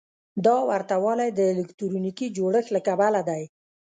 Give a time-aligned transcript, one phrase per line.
[0.45, 3.43] دا ورته والی د الکتروني جوړښت له کبله دی.